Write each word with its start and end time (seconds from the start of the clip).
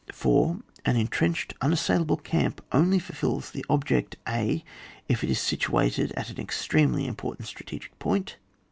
4. 0.11 0.57
An 0.83 0.95
entrenched 0.95 1.53
unassailable 1.61 2.17
camp 2.17 2.59
only 2.71 2.97
fulfils 2.97 3.51
the 3.51 3.63
object— 3.69 4.17
a. 4.41 4.63
If 5.07 5.23
it 5.23 5.29
is 5.29 5.39
situated 5.39 6.11
at 6.13 6.31
an 6.31 6.39
extremely 6.39 7.05
im 7.05 7.15
portant 7.15 7.47
strategic 7.47 7.99
point. 7.99 8.37